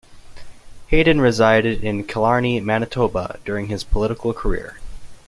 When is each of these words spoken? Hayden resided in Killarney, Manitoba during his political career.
Hayden 0.87 1.21
resided 1.21 1.83
in 1.83 2.03
Killarney, 2.05 2.59
Manitoba 2.59 3.37
during 3.45 3.67
his 3.67 3.83
political 3.83 4.33
career. 4.33 4.77